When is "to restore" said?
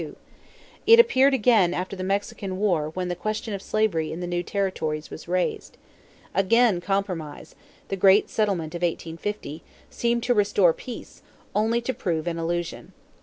10.23-10.73